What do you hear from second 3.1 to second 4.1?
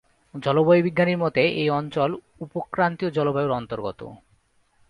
জলবায়ুর অন্তর্গত।